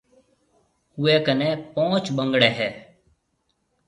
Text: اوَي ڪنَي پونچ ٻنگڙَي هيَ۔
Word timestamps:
اوَي 0.99 1.15
ڪنَي 1.25 1.49
پونچ 1.73 2.05
ٻنگڙَي 2.17 2.49
هيَ۔ 2.59 2.69